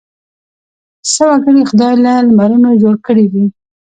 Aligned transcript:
څه 1.11 1.23
وګړي 1.29 1.61
خدای 1.69 1.93
له 2.05 2.13
لمرونو 2.27 2.69
جوړ 2.81 2.95
کړي 3.05 3.25
وي. 3.33 3.45